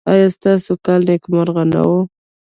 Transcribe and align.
ایا 0.11 0.27
ستاسو 0.35 0.71
کال 0.85 1.01
نیکمرغه 1.09 1.63
نه 1.71 1.81
و؟ 1.87 1.91